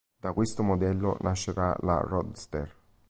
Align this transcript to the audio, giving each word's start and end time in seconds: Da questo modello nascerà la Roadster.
Da 0.19 0.33
questo 0.33 0.63
modello 0.63 1.15
nascerà 1.19 1.77
la 1.81 1.99
Roadster. 2.03 2.75